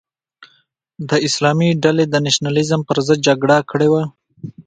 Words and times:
د 1.09 1.11
اسلامي 1.27 1.69
ډلې 1.83 2.05
د 2.09 2.15
نشنلیزم 2.25 2.81
پر 2.89 2.97
ضد 3.07 3.19
جګړه 3.27 3.57
کړې 3.71 3.87
وه. 3.93 4.03